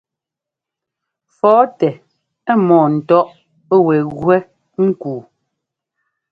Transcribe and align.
Fɔ̌tɛ 1.37 2.53
mɔ̂ɔntɔ́ʼ 2.67 3.29
wɛ 3.85 3.95
gúɛ́ 4.17 4.39
nkuu. 4.85 5.21